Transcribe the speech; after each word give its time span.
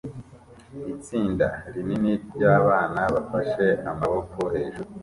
Itsinda 0.93 1.47
rinini 1.73 2.13
ryabana 2.33 3.01
bafashe 3.13 3.65
amaboko 3.89 4.39
hejuru 4.53 4.89